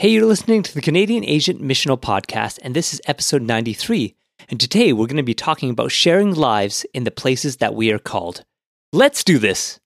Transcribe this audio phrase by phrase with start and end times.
[0.00, 4.14] Hey, you're listening to the Canadian Asian Missional Podcast, and this is episode 93.
[4.48, 7.90] And today we're going to be talking about sharing lives in the places that we
[7.90, 8.44] are called.
[8.92, 9.80] Let's do this!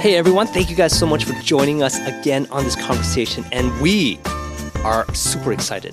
[0.00, 3.44] Hey everyone, thank you guys so much for joining us again on this conversation.
[3.52, 4.18] And we
[4.76, 5.92] are super excited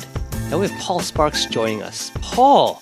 [0.49, 2.09] that we have Paul Sparks joining us.
[2.21, 2.79] Paul,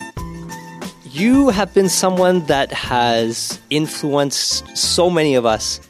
[1.04, 5.82] you have been someone that has influenced so many of us,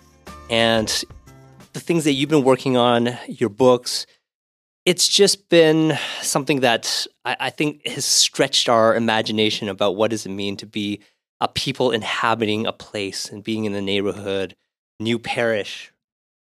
[0.49, 1.03] and
[1.73, 4.05] the things that you've been working on, your books,
[4.85, 10.25] it's just been something that I, I think has stretched our imagination about what does
[10.25, 11.01] it mean to be
[11.41, 14.55] a people inhabiting a place and being in the neighborhood
[14.99, 15.91] new parish.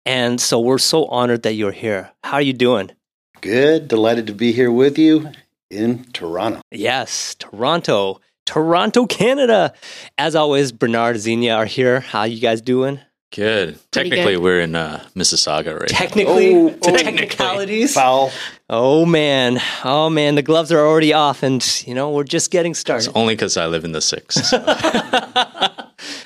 [0.06, 2.12] And so we're so honored that you're here.
[2.24, 2.90] How are you doing?
[3.40, 3.88] Good.
[3.88, 5.30] Delighted to be here with you
[5.70, 6.60] in Toronto.
[6.70, 8.20] Yes, Toronto.
[8.46, 9.74] Toronto, Canada.
[10.16, 12.00] As always, Bernard Xenia are here.
[12.00, 13.00] How you guys doing?
[13.30, 13.74] Good.
[13.90, 14.42] Pretty Technically, good.
[14.42, 16.96] we're in uh, Mississauga right Technically, Oh, the oh.
[16.96, 17.92] technicalities.
[17.92, 18.30] Foul.
[18.70, 22.72] Oh man, oh man, the gloves are already off, and you know we're just getting
[22.72, 23.08] started.
[23.08, 24.36] It's only because I live in the six.
[24.36, 24.64] so-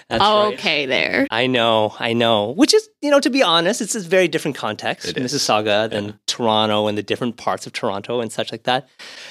[0.08, 0.54] That's oh, right.
[0.54, 1.26] okay, there.
[1.30, 2.50] I know, I know.
[2.50, 5.32] Which is, you know, to be honest, it's a very different context, It is.
[5.32, 8.88] Mississauga than Toronto and the different parts of Toronto and such like that.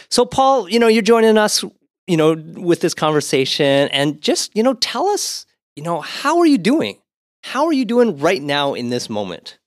[0.09, 1.63] So, Paul, you know, you're joining us,
[2.07, 6.45] you know, with this conversation, and just, you know, tell us, you know, how are
[6.45, 6.97] you doing?
[7.43, 9.57] How are you doing right now in this moment?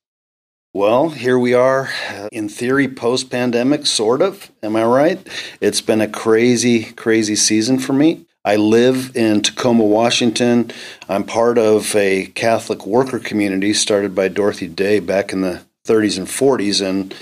[0.72, 4.50] Well, here we are, uh, in theory, post pandemic, sort of.
[4.60, 5.28] Am I right?
[5.60, 8.26] It's been a crazy, crazy season for me.
[8.46, 10.70] I live in Tacoma, Washington.
[11.08, 16.18] I'm part of a Catholic worker community started by Dorothy Day back in the 30s
[16.18, 16.86] and 40s.
[16.86, 17.14] And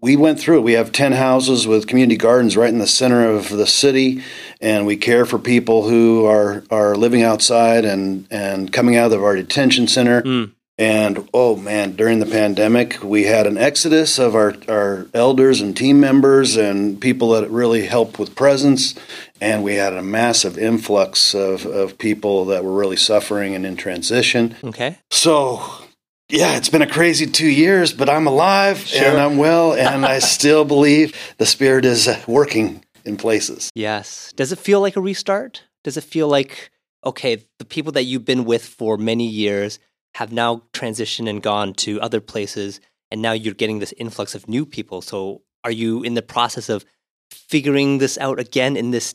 [0.00, 0.62] we went through it.
[0.62, 4.24] We have 10 houses with community gardens right in the center of the city.
[4.60, 9.22] And we care for people who are, are living outside and, and coming out of
[9.22, 10.22] our detention center.
[10.22, 10.52] Mm.
[10.76, 15.76] And oh man, during the pandemic, we had an exodus of our, our elders and
[15.76, 18.96] team members and people that really helped with presence.
[19.40, 23.76] And we had a massive influx of, of people that were really suffering and in
[23.76, 24.56] transition.
[24.64, 24.98] Okay.
[25.12, 25.62] So,
[26.28, 30.18] yeah, it's been a crazy two years, but I'm alive and I'm well, and I
[30.20, 33.70] still believe the Spirit is uh, working in places.
[33.76, 34.32] Yes.
[34.34, 35.62] Does it feel like a restart?
[35.84, 36.70] Does it feel like,
[37.04, 39.78] okay, the people that you've been with for many years
[40.14, 42.80] have now transitioned and gone to other places,
[43.10, 45.02] and now you're getting this influx of new people?
[45.02, 46.84] So are you in the process of
[47.30, 49.14] figuring this out again in this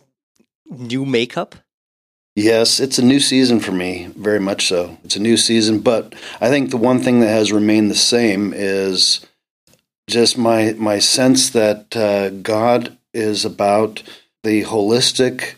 [0.70, 1.56] new makeup?
[2.36, 4.98] Yes, it's a new season for me, very much so.
[5.04, 8.54] It's a new season, but I think the one thing that has remained the same
[8.56, 9.26] is
[10.10, 14.04] just my my sense that uh, God is about
[14.44, 15.56] the holistic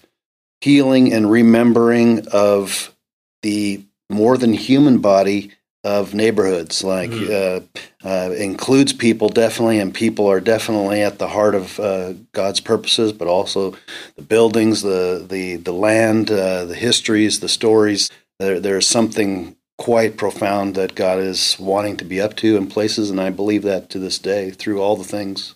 [0.62, 2.96] healing and remembering of
[3.41, 5.52] the more than human body
[5.84, 6.84] of neighborhoods.
[6.84, 7.62] Like uh,
[8.04, 13.12] uh, includes people definitely, and people are definitely at the heart of uh, God's purposes,
[13.14, 13.76] but also
[14.16, 18.10] the buildings, the the the land, uh, the histories, the stories.
[18.40, 23.10] There, there's something quite profound that God is wanting to be up to in places,
[23.10, 25.56] and I believe that to this day through all the things.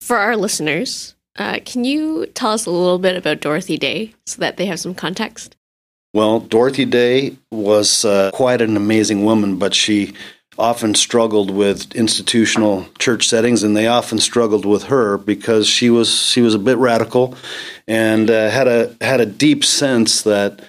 [0.00, 4.40] For our listeners, uh, can you tell us a little bit about Dorothy Day so
[4.40, 5.56] that they have some context?
[6.14, 10.14] Well, Dorothy Day was uh, quite an amazing woman, but she
[10.56, 16.08] often struggled with institutional church settings, and they often struggled with her because she was
[16.08, 17.36] she was a bit radical,
[17.88, 20.60] and uh, had a had a deep sense that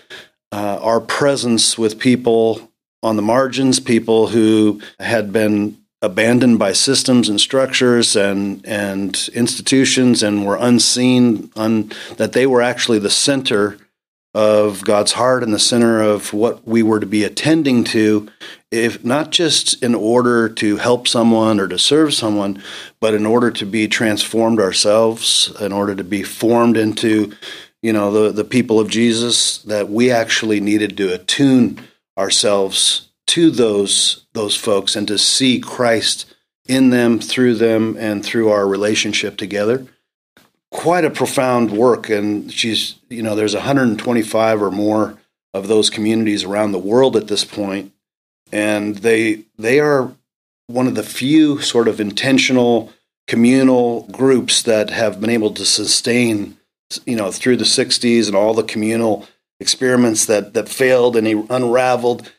[0.52, 2.72] uh, our presence with people
[3.04, 10.24] on the margins, people who had been abandoned by systems and structures and and institutions
[10.24, 13.78] and were unseen, un, that they were actually the center
[14.36, 18.28] of God's heart and the center of what we were to be attending to,
[18.70, 22.62] if not just in order to help someone or to serve someone,
[23.00, 27.34] but in order to be transformed ourselves, in order to be formed into,
[27.82, 31.80] you know, the, the people of Jesus, that we actually needed to attune
[32.18, 36.26] ourselves to those those folks and to see Christ
[36.68, 39.88] in them, through them, and through our relationship together.
[40.72, 45.18] Quite a profound work and she's you know there's 125 or more
[45.54, 47.92] of those communities around the world at this point
[48.52, 50.14] and they they are
[50.68, 52.92] one of the few sort of intentional
[53.28, 56.58] communal groups that have been able to sustain
[57.06, 59.28] you know through the 60s and all the communal
[59.60, 62.32] experiments that that failed and unraveled.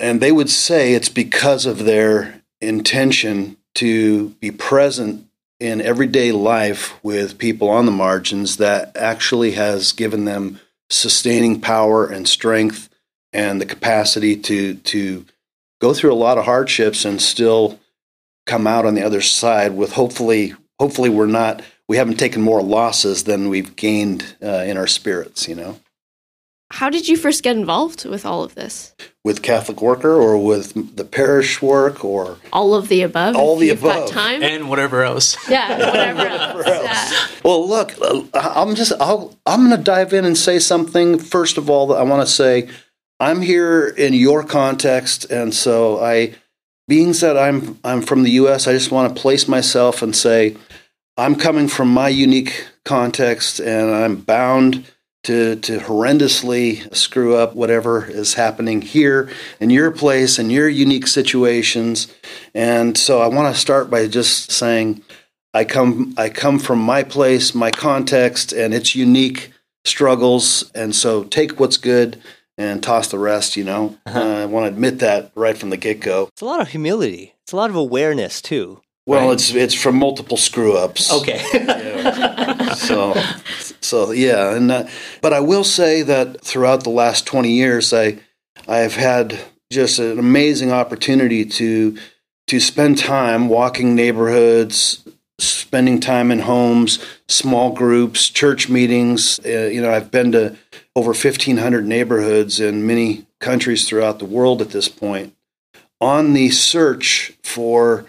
[0.00, 5.26] And they would say it's because of their intention to be present
[5.62, 10.58] in everyday life with people on the margins that actually has given them
[10.90, 12.88] sustaining power and strength
[13.32, 15.24] and the capacity to to
[15.80, 17.78] go through a lot of hardships and still
[18.44, 22.60] come out on the other side with hopefully hopefully we're not we haven't taken more
[22.60, 25.78] losses than we've gained uh, in our spirits you know
[26.72, 28.94] How did you first get involved with all of this?
[29.24, 33.36] with catholic worker or with the parish work or All of the above?
[33.36, 34.10] All the you've got above.
[34.10, 34.42] time?
[34.42, 35.36] and whatever else.
[35.48, 36.84] yeah, whatever else.
[36.84, 37.26] Yeah.
[37.44, 41.18] Well, look, uh, I'm just I'll, I'm going to dive in and say something.
[41.18, 42.68] First of all, that I want to say
[43.20, 46.34] I'm here in your context, and so I,
[46.88, 50.56] being that I'm I'm from the U.S., I just want to place myself and say
[51.16, 54.84] I'm coming from my unique context, and I'm bound
[55.24, 59.30] to to horrendously screw up whatever is happening here
[59.60, 62.12] in your place and your unique situations.
[62.54, 65.02] And so I want to start by just saying
[65.54, 69.52] I come I come from my place, my context, and its unique
[69.84, 70.70] struggles.
[70.74, 72.20] And so take what's good
[72.58, 73.56] and toss the rest.
[73.56, 76.28] You know, uh, I want to admit that right from the get go.
[76.32, 77.34] It's a lot of humility.
[77.44, 78.80] It's a lot of awareness too.
[79.06, 79.34] Well, Right.
[79.34, 81.12] it's it's from multiple screw ups.
[81.12, 81.42] Okay.
[82.74, 83.14] so
[83.80, 84.86] so yeah and uh,
[85.20, 88.18] but i will say that throughout the last 20 years i
[88.68, 89.38] i've had
[89.70, 91.96] just an amazing opportunity to
[92.46, 95.06] to spend time walking neighborhoods
[95.38, 99.40] spending time in homes small groups church meetings.
[99.44, 100.56] Uh, you know i've been to
[100.94, 105.34] over 1500 neighborhoods in many countries throughout the world at this point.
[106.00, 108.04] On the search for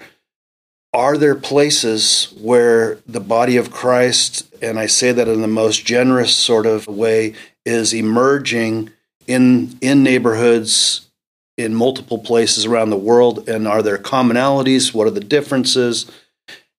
[0.94, 5.86] are there places where the body of Christ, and I say that in the most
[5.86, 7.34] generous sort of way,
[7.66, 8.92] is emerging
[9.26, 11.10] in in neighborhoods
[11.58, 13.50] in multiple places around the world?
[13.50, 14.94] And are there commonalities?
[14.94, 16.12] What are the differences?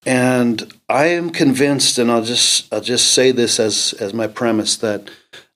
[0.06, 4.76] And I am convinced, and I'll just I'll just say this as as my premise
[4.76, 5.10] that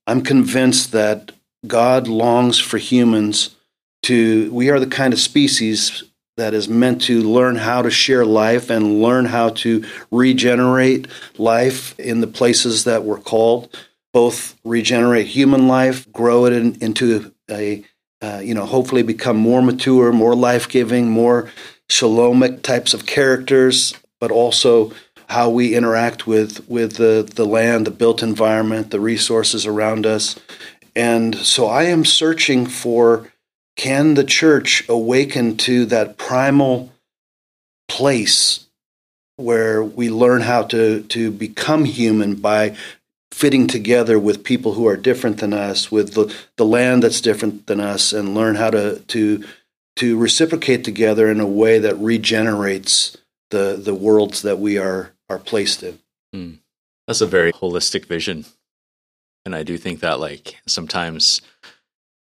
[0.06, 1.32] I'm convinced that
[1.66, 3.54] God longs for humans
[4.04, 6.02] to we are the kind of species
[6.38, 11.06] that is meant to learn how to share life and learn how to regenerate
[11.36, 13.76] life in the places that we're called
[14.12, 17.84] both regenerate human life grow it in, into a
[18.22, 21.50] uh, you know hopefully become more mature more life-giving more
[21.88, 24.92] shalomic types of characters but also
[25.28, 30.38] how we interact with with the the land the built environment the resources around us.
[30.96, 33.30] And so i am searching for
[33.78, 36.92] can the church awaken to that primal
[37.88, 38.66] place
[39.36, 42.76] where we learn how to, to become human by
[43.30, 47.68] fitting together with people who are different than us, with the, the land that's different
[47.68, 49.44] than us, and learn how to, to,
[49.94, 53.16] to reciprocate together in a way that regenerates
[53.50, 55.98] the, the worlds that we are, are placed in.
[56.32, 56.52] Hmm.
[57.06, 58.44] That's a very holistic vision.
[59.44, 61.42] And I do think that like sometimes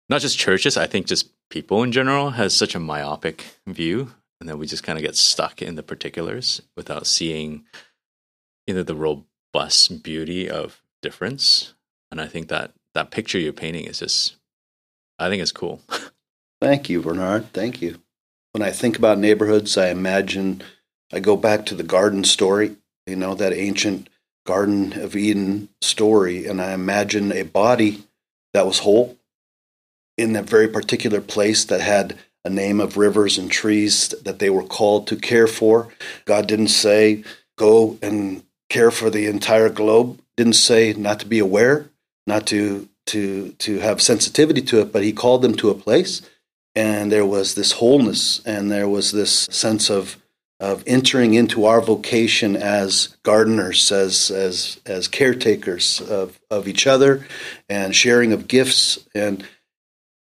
[0.09, 4.49] not just churches, I think just people in general has such a myopic view and
[4.49, 7.65] then we just kind of get stuck in the particulars without seeing
[8.67, 11.75] either the robust beauty of difference.
[12.11, 14.37] And I think that that picture you're painting is just
[15.19, 15.83] I think it's cool.
[16.63, 17.53] Thank you, Bernard.
[17.53, 18.01] Thank you.
[18.53, 20.63] When I think about neighborhoods, I imagine
[21.13, 24.09] I go back to the garden story, you know, that ancient
[24.47, 28.05] Garden of Eden story, and I imagine a body
[28.55, 29.17] that was whole
[30.21, 34.51] in that very particular place that had a name of rivers and trees that they
[34.51, 35.89] were called to care for.
[36.25, 37.25] God didn't say,
[37.57, 41.91] go and care for the entire globe, didn't say not to be aware,
[42.27, 46.23] not to to to have sensitivity to it, but he called them to a place.
[46.75, 50.17] And there was this wholeness and there was this sense of
[50.61, 57.27] of entering into our vocation as gardeners as as as caretakers of of each other
[57.69, 58.99] and sharing of gifts.
[59.15, 59.45] And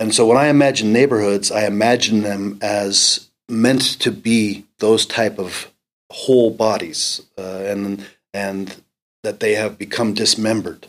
[0.00, 5.38] and so when i imagine neighborhoods i imagine them as meant to be those type
[5.38, 5.72] of
[6.10, 8.82] whole bodies uh, and and
[9.22, 10.86] that they have become dismembered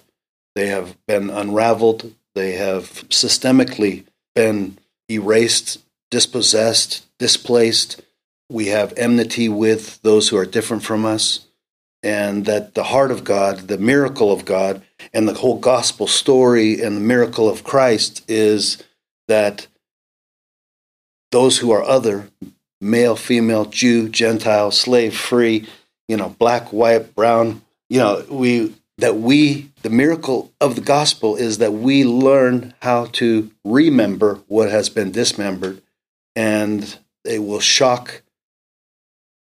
[0.56, 4.78] they have been unraveled they have systemically been
[5.10, 8.02] erased, dispossessed, displaced.
[8.50, 11.46] We have enmity with those who are different from us.
[12.02, 14.82] And that the heart of God, the miracle of God,
[15.14, 18.82] and the whole gospel story and the miracle of Christ is
[19.30, 19.68] that
[21.32, 22.30] those who are other,
[22.82, 25.68] male, female, Jew, Gentile, slave, free,
[26.08, 31.36] you know, black, white, brown, you know, we that we the miracle of the gospel
[31.36, 35.82] is that we learn how to remember what has been dismembered
[36.36, 38.22] and it will shock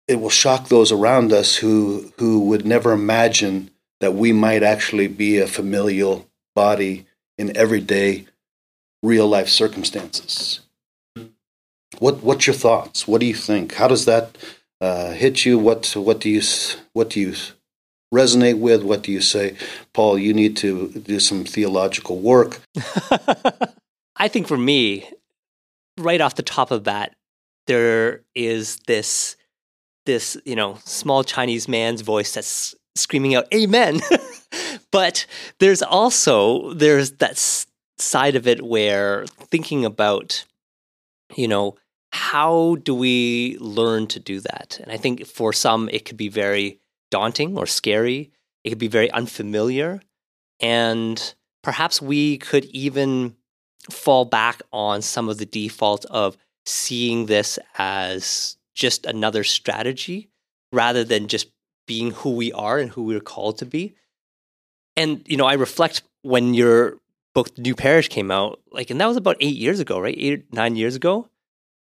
[0.07, 5.09] it will shock those around us who who would never imagine that we might actually
[5.09, 7.07] be a familial body
[7.39, 8.27] in everyday
[9.03, 10.61] real life circumstances.
[11.99, 13.07] What what's your thoughts?
[13.07, 13.75] What do you think?
[13.75, 14.37] How does that
[14.81, 15.59] uh, hit you?
[15.59, 16.43] What what do you
[16.93, 17.35] what do you
[18.15, 18.83] resonate with?
[18.83, 19.57] What do you say,
[19.93, 20.19] Paul?
[20.19, 22.61] You need to do some theological work.
[24.17, 25.09] I think for me,
[25.99, 27.15] right off the top of that,
[27.67, 29.37] there is this
[30.07, 34.01] this you know small Chinese man's voice that's screaming out "Amen,"
[34.91, 35.27] but
[35.59, 37.39] there's also there's that
[38.01, 40.45] side of it where thinking about
[41.37, 41.77] you know
[42.13, 44.81] how do we learn to do that?
[44.83, 46.81] And I think for some it could be very
[47.11, 48.33] daunting or scary.
[48.65, 50.03] It could be very unfamiliar,
[50.61, 53.37] and perhaps we could even
[53.91, 60.29] fall back on some of the default of seeing this as just another strategy
[60.73, 61.49] rather than just
[61.87, 63.95] being who we are and who we're called to be.
[64.97, 67.00] And, you know, I reflect when your
[67.35, 70.15] book, New Parish, came out, like, and that was about eight years ago, right?
[70.17, 71.29] Eight, nine years ago.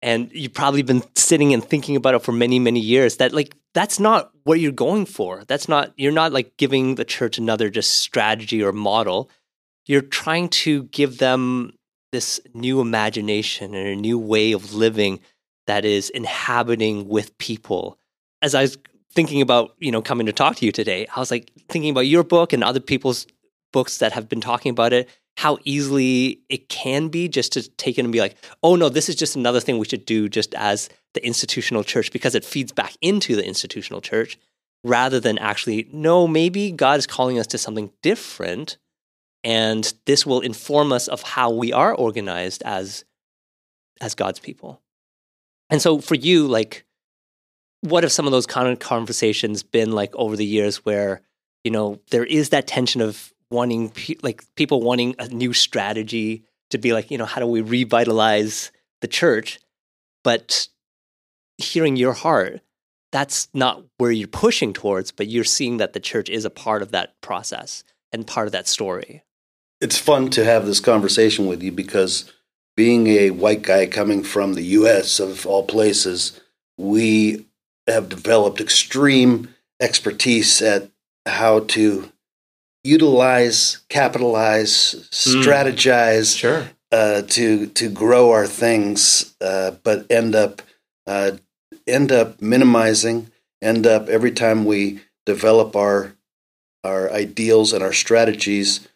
[0.01, 3.17] And you've probably been sitting and thinking about it for many, many years.
[3.17, 5.43] That, like, that's not what you're going for.
[5.47, 9.29] That's not, you're not like giving the church another just strategy or model.
[9.85, 11.73] You're trying to give them
[12.11, 15.19] this new imagination and a new way of living
[15.65, 17.97] that is inhabiting with people.
[18.41, 18.77] As I was
[19.13, 22.01] thinking about, you know, coming to talk to you today, I was like thinking about
[22.07, 23.25] your book and other people's
[23.71, 27.97] books that have been talking about it, how easily it can be just to take
[27.97, 30.53] it and be like, oh no, this is just another thing we should do just
[30.55, 34.37] as the institutional church because it feeds back into the institutional church
[34.83, 38.77] rather than actually, no, maybe God is calling us to something different
[39.43, 43.03] and this will inform us of how we are organized as
[44.01, 44.81] as God's people.
[45.69, 46.85] And so for you, like,
[47.81, 51.21] what have some of those conversations been like over the years where
[51.63, 56.43] you know there is that tension of wanting pe- like people wanting a new strategy
[56.71, 59.59] to be like you know how do we revitalize the church?
[60.23, 60.67] But
[61.57, 62.61] hearing your heart
[63.11, 66.81] that's not where you're pushing towards but you're seeing that the church is a part
[66.81, 69.23] of that process and part of that story.
[69.79, 72.31] It's fun to have this conversation with you because
[72.75, 76.39] being a white guy coming from the US of all places,
[76.77, 77.45] we
[77.87, 80.89] have developed extreme expertise at
[81.25, 82.11] how to
[82.83, 85.41] utilize, capitalize, hmm.
[85.41, 86.37] strategize mm.
[86.37, 86.69] sure.
[86.91, 90.61] uh, to to grow our things, uh, but end up
[91.07, 91.31] uh,
[91.87, 96.13] end up minimizing, end up every time we develop our
[96.83, 98.87] our ideals and our strategies,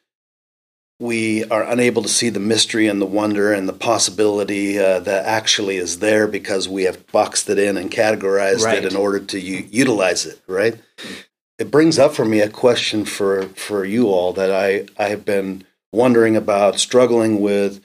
[0.99, 5.25] we are unable to see the mystery and the wonder and the possibility uh, that
[5.25, 8.83] actually is there because we have boxed it in and categorized right.
[8.83, 10.75] it in order to u- utilize it right
[11.59, 15.25] it brings up for me a question for for you all that i i have
[15.25, 17.83] been wondering about struggling with.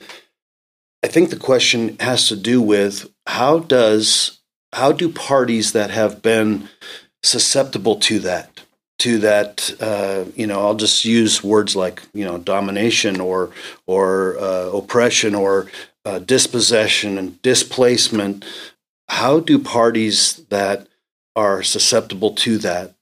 [1.03, 4.39] I think the question has to do with how does
[4.73, 6.69] how do parties that have been
[7.23, 8.61] susceptible to that
[8.99, 13.51] to that uh, you know I'll just use words like you know domination or
[13.87, 15.71] or uh, oppression or
[16.05, 18.45] uh, dispossession and displacement
[19.09, 20.87] how do parties that
[21.35, 22.95] are susceptible to that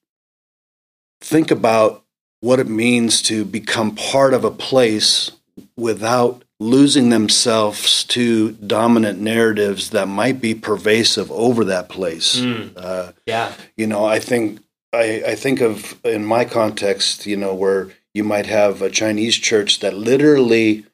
[1.21, 2.05] think about
[2.41, 5.31] what it means to become part of a place
[5.77, 12.39] without losing themselves to dominant narratives that might be pervasive over that place.
[12.39, 13.15] Mm.
[13.27, 13.53] yeah.
[13.77, 14.61] You know, I think
[14.93, 19.37] I, I think of in my context, you know, where you might have a Chinese
[19.37, 20.85] church that literally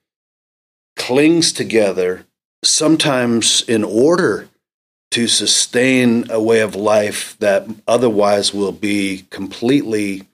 [0.97, 2.27] clings together,
[2.63, 4.49] sometimes in order
[5.17, 10.25] to sustain a way of life that otherwise will be completely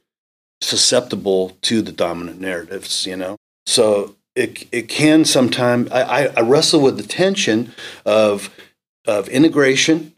[0.60, 3.36] susceptible to the dominant narratives, you know?
[3.64, 7.72] So it, it can sometimes, I, I wrestle with the tension
[8.04, 8.50] of,
[9.06, 10.16] of integration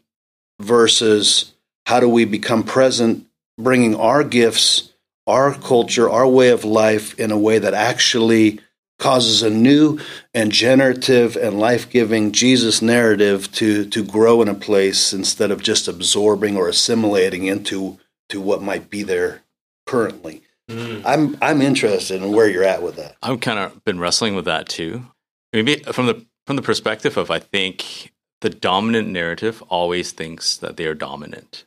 [0.59, 1.53] versus
[1.85, 3.27] how do we become present
[3.59, 4.91] bringing our gifts,
[5.27, 8.61] our culture, our way of life in a way that actually
[8.97, 9.99] causes a new
[10.33, 15.87] and generative and life-giving Jesus narrative to to grow in a place instead of just
[15.87, 17.99] absorbing or assimilating into
[18.29, 19.43] to what might be there
[19.85, 20.41] currently.
[20.69, 21.03] Mm.
[21.05, 23.15] I'm I'm interested in where you're at with that.
[23.21, 25.05] I've kind of been wrestling with that too.
[25.53, 30.77] Maybe from the from the perspective of I think the dominant narrative always thinks that
[30.77, 31.65] they are dominant.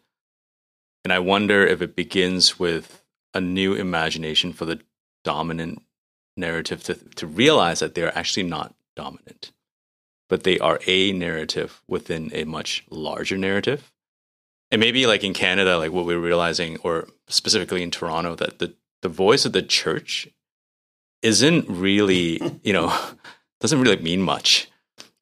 [1.05, 3.03] And I wonder if it begins with
[3.35, 4.81] a new imagination for the
[5.25, 5.83] dominant
[6.39, 9.53] narrative to, to realize that they're actually not dominant.
[10.29, 13.91] but they are a narrative within a much larger narrative.
[14.71, 18.75] And maybe like in Canada, like what we're realizing, or specifically in Toronto, that the,
[19.01, 20.29] the voice of the church
[21.23, 22.95] isn't really, you know,
[23.61, 24.71] doesn't really mean much.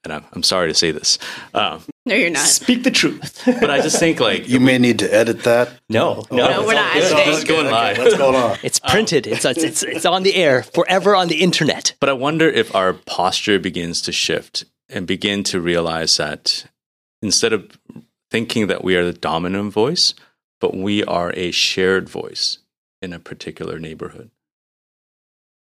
[0.06, 1.18] And I'm, I'm sorry to say this.
[1.52, 2.46] Um, No, you're not.
[2.46, 3.42] Speak the truth.
[3.44, 5.80] but I just think like You may need to edit that.
[5.90, 6.96] no, no, No, we're not.
[6.96, 7.32] It's editing.
[7.32, 7.98] just going live.
[7.98, 8.56] What's going on?
[8.62, 9.26] It's printed.
[9.26, 11.94] It's, it's it's it's on the air forever on the internet.
[11.98, 16.66] But I wonder if our posture begins to shift and begin to realize that
[17.20, 17.76] instead of
[18.30, 20.14] thinking that we are the dominant voice,
[20.60, 22.58] but we are a shared voice
[23.02, 24.30] in a particular neighborhood.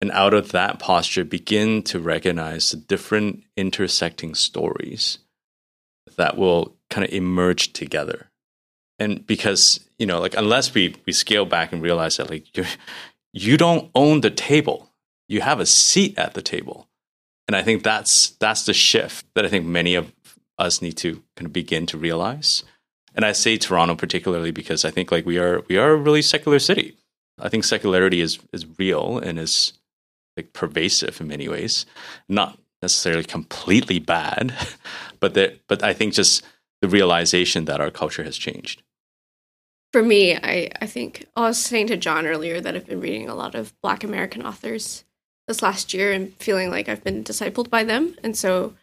[0.06, 5.18] And out of that posture, begin to recognize the different intersecting stories
[6.16, 8.30] that will kind of emerge together.
[9.00, 12.64] And because, you know, like unless we, we scale back and realize that like you
[13.32, 14.92] you don't own the table.
[15.26, 16.86] You have a seat at the table.
[17.48, 20.12] And I think that's that's the shift that I think many of
[20.56, 22.62] us need to kind of begin to realize.
[23.16, 26.22] And I say Toronto particularly because I think like we are we are a really
[26.22, 26.96] secular city.
[27.40, 29.72] I think secularity is is real and is
[30.37, 31.87] like pervasive in many ways.
[32.28, 34.55] Not necessarily completely bad,
[35.21, 36.45] but that but I think just
[36.83, 38.83] the realization that our culture has changed.
[39.93, 43.28] For me, I, I think I was saying to John earlier that I've been reading
[43.28, 45.05] a lot of Black American authors
[45.47, 48.14] this last year and feeling like I've been discipled by them.
[48.23, 48.75] And so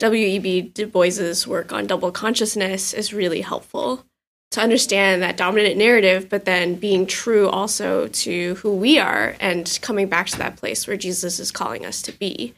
[0.00, 0.62] W.E.B.
[0.62, 4.04] Du Bois's work on double consciousness is really helpful
[4.50, 9.78] to understand that dominant narrative, but then being true also to who we are and
[9.82, 12.54] coming back to that place where Jesus is calling us to be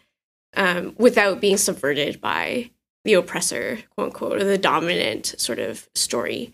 [0.57, 2.71] um, without being subverted by
[3.05, 6.53] the oppressor, quote unquote, or the dominant sort of story.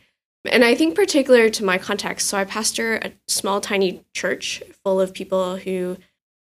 [0.51, 5.01] And I think, particular to my context, so I pastor a small, tiny church full
[5.01, 5.97] of people who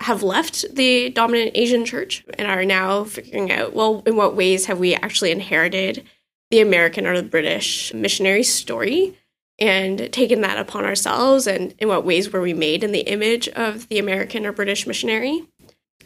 [0.01, 4.67] have left the dominant Asian church and are now figuring out, well, in what ways
[4.67, 6.03] have we actually inherited
[6.51, 9.17] the American or the British missionary story
[9.59, 11.47] and taken that upon ourselves?
[11.47, 14.87] And in what ways were we made in the image of the American or British
[14.87, 15.47] missionary?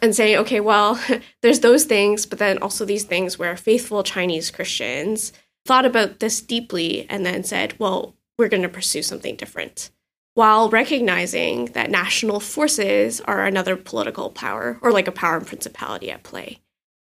[0.01, 0.99] And saying, okay, well,
[1.41, 5.31] there's those things, but then also these things where faithful Chinese Christians
[5.65, 9.89] thought about this deeply and then said, well, we're going to pursue something different
[10.35, 16.11] while recognizing that national forces are another political power or like a power and principality
[16.11, 16.59] at play.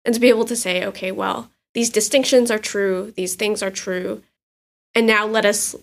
[0.06, 3.72] And to be able to say, okay, well, these distinctions are true, these things are
[3.72, 4.22] true,
[4.96, 5.76] and now let us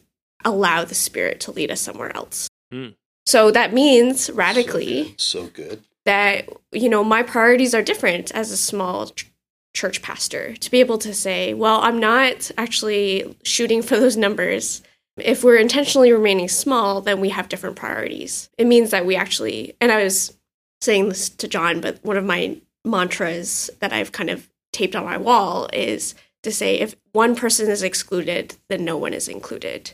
[0.44, 2.48] allow the spirit to lead us somewhere else.
[2.72, 2.88] Hmm.
[3.26, 5.82] So that means radically So good.
[6.04, 9.30] that you know my priorities are different as a small ch-
[9.74, 14.82] church pastor to be able to say well i'm not actually shooting for those numbers
[15.16, 19.76] if we're intentionally remaining small then we have different priorities it means that we actually
[19.80, 20.36] and i was
[20.80, 24.48] saying this to john but one of my mantras that i've kind of
[24.80, 29.12] taped on my wall is to say if one person is excluded then no one
[29.12, 29.92] is included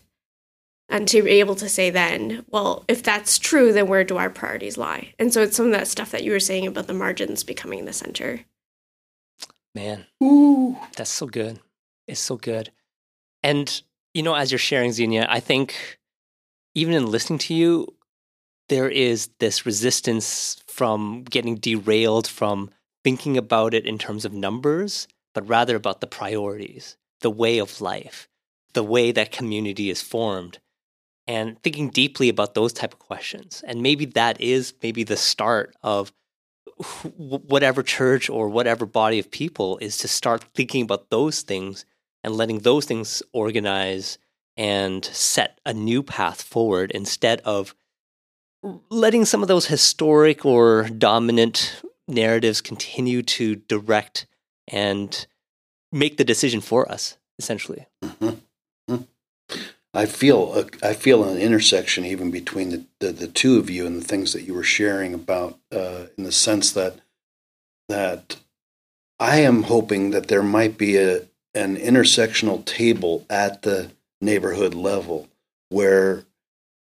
[0.89, 4.31] and to be able to say then, well, if that's true, then where do our
[4.31, 5.15] priorities lie?
[5.19, 7.85] And so it's some of that stuff that you were saying about the margins becoming
[7.85, 8.41] the center.
[9.75, 10.77] Man, Ooh.
[10.97, 11.59] that's so good.
[12.07, 12.71] It's so good.
[13.43, 13.83] And,
[14.15, 15.99] you know, as you're sharing, Xenia, I think
[16.75, 17.93] even in listening to you,
[18.69, 22.71] there is this resistance from getting derailed from
[23.07, 27.81] thinking about it in terms of numbers, but rather about the priorities, the way of
[27.81, 28.29] life,
[28.73, 30.59] the way that community is formed,
[31.25, 33.63] and thinking deeply about those type of questions.
[33.65, 36.13] And maybe that is maybe the start of
[37.17, 41.85] whatever church or whatever body of people is to start thinking about those things
[42.25, 44.19] and letting those things organize
[44.57, 47.73] and set a new path forward instead of
[48.91, 54.27] letting some of those historic or dominant narratives continue to direct
[54.69, 55.27] and
[55.93, 57.87] make the decision for us essentially.
[58.03, 58.29] Mm-hmm.
[58.91, 59.03] Mm-hmm.
[59.95, 63.87] I feel a, I feel an intersection even between the, the, the two of you
[63.87, 67.01] and the things that you were sharing about uh, in the sense that
[67.89, 68.37] that
[69.19, 71.23] I am hoping that there might be a
[71.55, 73.91] an intersectional table at the
[74.21, 75.29] neighborhood level
[75.71, 76.25] where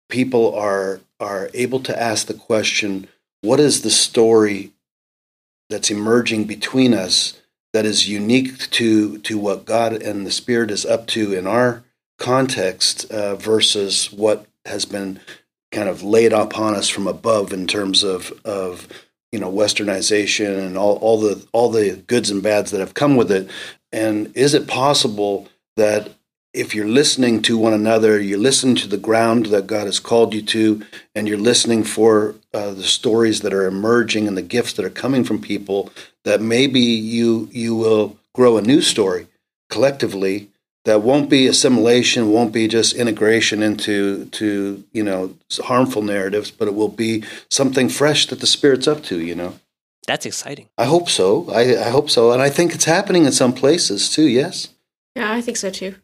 [0.09, 3.07] people are are able to ask the question
[3.41, 4.72] what is the story
[5.69, 7.39] that's emerging between us
[7.73, 11.83] that is unique to to what God and the Spirit is up to in our
[12.19, 15.19] context uh, versus what has been
[15.71, 18.87] kind of laid upon us from above in terms of of
[19.31, 23.15] you know westernization and all, all the all the goods and bads that have come
[23.15, 23.49] with it.
[23.91, 26.11] And is it possible that
[26.53, 30.33] if you're listening to one another you're listening to the ground that god has called
[30.33, 30.83] you to
[31.15, 34.89] and you're listening for uh, the stories that are emerging and the gifts that are
[34.89, 35.91] coming from people
[36.23, 39.27] that maybe you you will grow a new story
[39.69, 40.49] collectively
[40.85, 46.67] that won't be assimilation, won't be just integration into to you know harmful narratives, but
[46.67, 49.19] it will be something fresh that the spirit's up to.
[49.19, 49.59] You know,
[50.07, 50.69] That's exciting.
[50.77, 51.49] I hope so.
[51.51, 54.27] I, I hope so, and I think it's happening in some places too.
[54.27, 54.69] Yes.
[55.15, 55.95] Yeah, I think so too.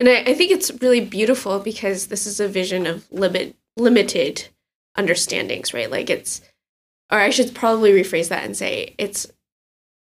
[0.00, 4.48] And I, I think it's really beautiful because this is a vision of limit limited
[4.96, 5.90] understandings, right?
[5.90, 6.40] Like it's
[7.10, 9.30] or I should probably rephrase that and say it's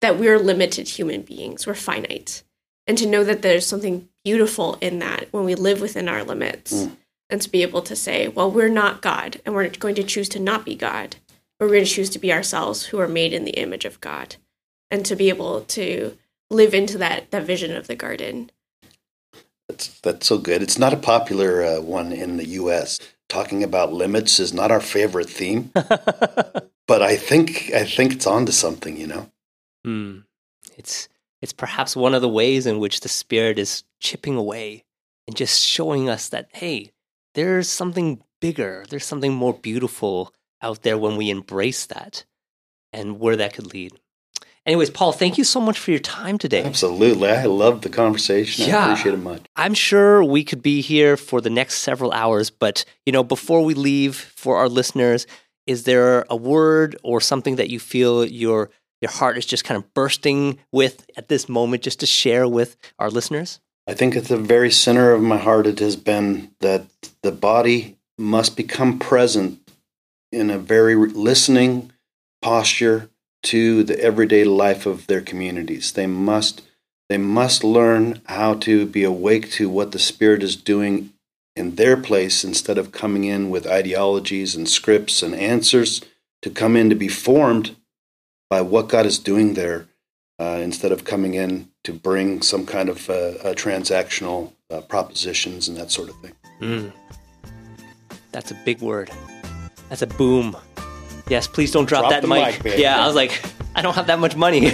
[0.00, 1.66] that we're limited human beings.
[1.66, 2.42] We're finite.
[2.86, 6.72] And to know that there's something beautiful in that when we live within our limits
[6.72, 6.96] Mm.
[7.30, 10.28] and to be able to say, well, we're not God and we're going to choose
[10.30, 11.16] to not be God,
[11.58, 14.00] but we're going to choose to be ourselves who are made in the image of
[14.00, 14.36] God.
[14.90, 16.16] And to be able to
[16.50, 18.50] live into that that vision of the garden.
[19.78, 20.60] That's that's so good.
[20.60, 22.98] It's not a popular uh, one in the U.S.
[23.28, 28.50] Talking about limits is not our favorite theme, but I think I think it's onto
[28.50, 28.96] something.
[28.96, 29.30] You know.
[29.84, 30.18] Hmm.
[30.76, 31.08] It's
[31.40, 34.84] it's perhaps one of the ways in which the spirit is chipping away
[35.28, 36.90] and just showing us that hey,
[37.36, 42.24] there's something bigger, there's something more beautiful out there when we embrace that
[42.92, 43.92] and where that could lead.
[44.66, 46.62] Anyways, Paul, thank you so much for your time today.
[46.62, 48.68] Absolutely, I love the conversation.
[48.68, 48.78] Yeah.
[48.78, 49.42] I appreciate it much.
[49.56, 53.64] I'm sure we could be here for the next several hours, but you know, before
[53.64, 55.26] we leave for our listeners,
[55.66, 59.78] is there a word or something that you feel your your heart is just kind
[59.78, 63.60] of bursting with at this moment just to share with our listeners?
[63.86, 66.84] I think at the very center of my heart, it has been that
[67.22, 69.60] the body must become present
[70.30, 71.90] in a very listening
[72.42, 73.08] posture
[73.44, 75.92] to the everyday life of their communities.
[75.92, 76.62] They must
[77.08, 81.10] they must learn how to be awake to what the spirit is doing
[81.56, 86.02] in their place instead of coming in with ideologies and scripts and answers
[86.42, 87.76] to come in to be formed
[88.50, 89.88] by what God is doing there
[90.38, 95.76] uh, instead of coming in to bring some kind of uh, transactional uh, propositions and
[95.76, 96.32] that sort of thing.
[96.60, 96.92] Mm.
[98.32, 99.10] That's a big word.
[99.88, 100.56] That's a boom.
[101.28, 102.64] Yes, please don't drop, Drop that mic.
[102.64, 103.42] mic, yeah, I was like,
[103.74, 104.60] I don't have that much money.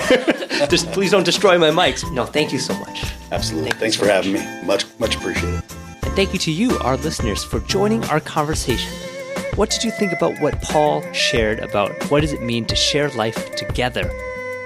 [0.68, 2.10] just please don't destroy my mics.
[2.12, 3.04] No, thank you so much.
[3.32, 3.70] Absolutely.
[3.70, 4.24] Thank Thanks so for much.
[4.26, 4.66] having me.
[4.66, 5.62] Much, much appreciated.
[6.02, 8.92] And thank you to you, our listeners, for joining our conversation.
[9.56, 13.08] What did you think about what Paul shared about what does it mean to share
[13.10, 14.10] life together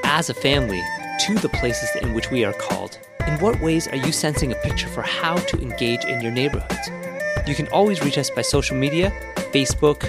[0.05, 0.83] as a family
[1.27, 2.98] to the places in which we are called?
[3.27, 6.88] In what ways are you sensing a picture for how to engage in your neighborhoods?
[7.46, 9.12] You can always reach us by social media
[9.53, 10.05] Facebook,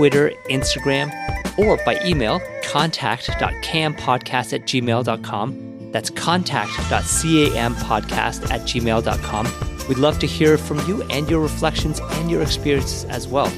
[0.00, 1.12] Twitter, Instagram,
[1.58, 5.90] or by email contact.campodcast at gmail.com.
[5.92, 9.88] That's contact.campodcast at gmail.com.
[9.90, 13.52] We'd love to hear from you and your reflections and your experiences as well.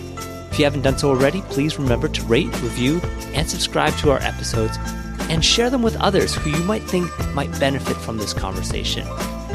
[0.50, 3.00] If you haven't done so already, please remember to rate, review,
[3.34, 4.76] and subscribe to our episodes
[5.30, 9.06] and share them with others who you might think might benefit from this conversation.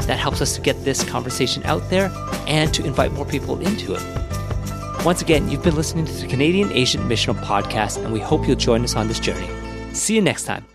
[0.06, 2.10] That helps us to get this conversation out there
[2.46, 4.02] and to invite more people into it.
[5.08, 8.54] Once again, you've been listening to the Canadian Asian Missional Podcast, and we hope you'll
[8.54, 9.48] join us on this journey.
[9.94, 10.66] See you next time.